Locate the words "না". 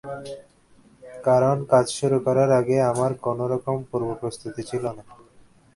4.97-5.03